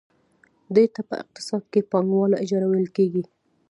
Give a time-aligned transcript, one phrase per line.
[0.75, 3.23] دې ته په اقتصاد کې پانګواله اجاره ویل کېږي